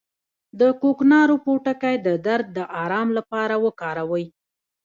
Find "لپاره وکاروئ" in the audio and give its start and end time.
3.17-4.25